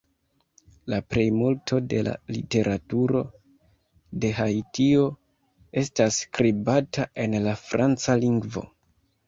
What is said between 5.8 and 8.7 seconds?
estas skribata en la franca lingvo.